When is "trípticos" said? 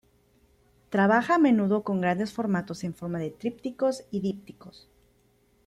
3.29-4.03